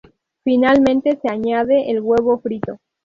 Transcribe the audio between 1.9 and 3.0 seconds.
el huevo frito.